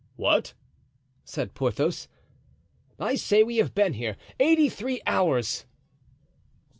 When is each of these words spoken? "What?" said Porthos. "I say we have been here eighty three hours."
"What?" 0.15 0.55
said 1.25 1.53
Porthos. 1.53 2.07
"I 2.97 3.13
say 3.13 3.43
we 3.43 3.57
have 3.57 3.75
been 3.75 3.93
here 3.93 4.17
eighty 4.39 4.67
three 4.67 4.99
hours." 5.05 5.65